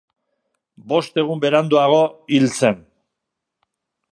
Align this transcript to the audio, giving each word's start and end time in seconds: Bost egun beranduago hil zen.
Bost 0.93 1.19
egun 1.23 1.43
beranduago 1.43 1.99
hil 2.37 2.49
zen. 2.61 2.81